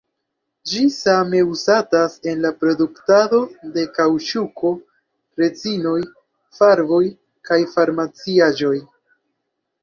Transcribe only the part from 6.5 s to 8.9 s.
farboj kaj farmaciaĵoj.